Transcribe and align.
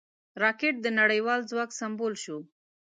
راکټ 0.43 0.75
د 0.81 0.87
نړیوال 0.99 1.39
ځواک 1.51 1.69
سمبول 1.79 2.13
شو 2.23 2.37